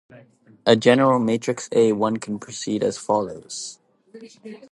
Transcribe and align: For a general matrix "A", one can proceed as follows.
For 0.09 0.25
a 0.65 0.75
general 0.75 1.19
matrix 1.19 1.69
"A", 1.73 1.91
one 1.91 2.17
can 2.17 2.39
proceed 2.39 2.83
as 2.83 2.97
follows. 2.97 3.77